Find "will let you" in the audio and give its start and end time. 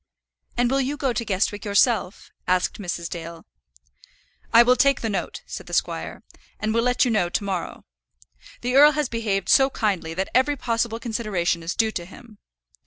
6.73-7.11